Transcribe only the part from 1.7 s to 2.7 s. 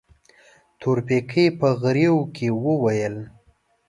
غريو کې